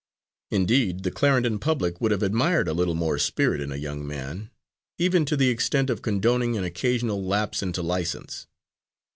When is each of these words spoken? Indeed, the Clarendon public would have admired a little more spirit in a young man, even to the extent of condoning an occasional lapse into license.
Indeed, 0.49 1.03
the 1.03 1.11
Clarendon 1.11 1.59
public 1.59 2.01
would 2.01 2.09
have 2.11 2.23
admired 2.23 2.67
a 2.67 2.73
little 2.73 2.95
more 2.95 3.19
spirit 3.19 3.61
in 3.61 3.71
a 3.71 3.75
young 3.75 4.07
man, 4.07 4.49
even 4.97 5.25
to 5.25 5.37
the 5.37 5.49
extent 5.49 5.91
of 5.91 6.01
condoning 6.01 6.57
an 6.57 6.63
occasional 6.63 7.23
lapse 7.23 7.61
into 7.61 7.83
license. 7.83 8.47